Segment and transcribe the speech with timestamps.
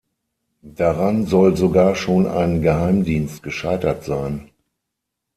[0.63, 4.49] Daran soll sogar schon ein Geheimdienst gescheitert sein.